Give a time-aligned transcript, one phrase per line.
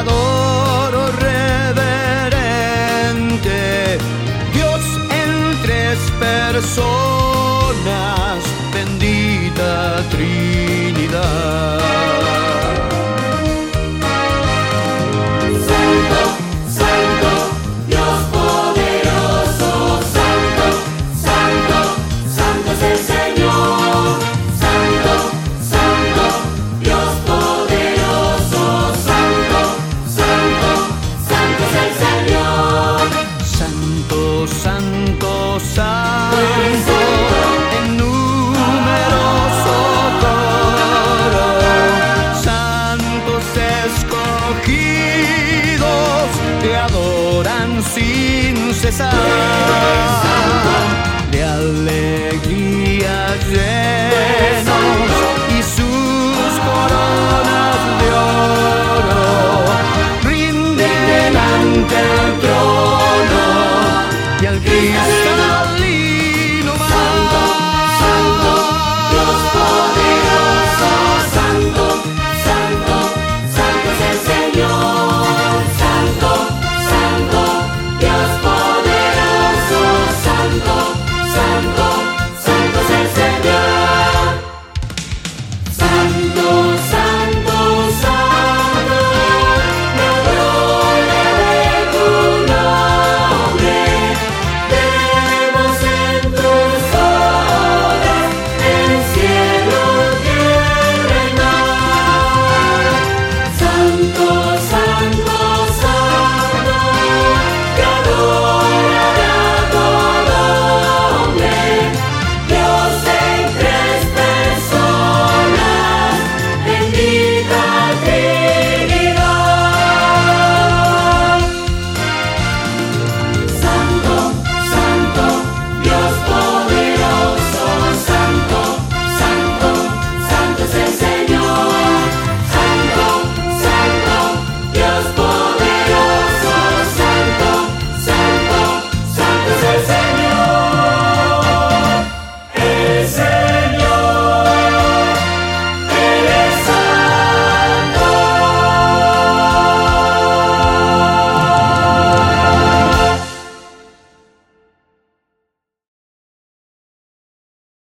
[0.00, 3.60] adoro reverente,
[4.54, 4.82] Dios
[5.20, 5.30] en
[5.62, 8.36] tres personas,
[8.72, 9.70] bendita
[10.10, 10.49] Trinidad.
[34.46, 35.29] Santo